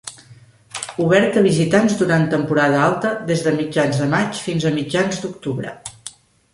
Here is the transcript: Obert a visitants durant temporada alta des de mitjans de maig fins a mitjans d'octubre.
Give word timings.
Obert 1.03 1.37
a 1.41 1.43
visitants 1.47 1.99
durant 2.01 2.25
temporada 2.33 2.81
alta 2.87 3.13
des 3.31 3.47
de 3.49 3.55
mitjans 3.61 4.03
de 4.05 4.11
maig 4.19 4.43
fins 4.49 4.67
a 4.73 4.77
mitjans 4.83 5.25
d'octubre. 5.27 5.81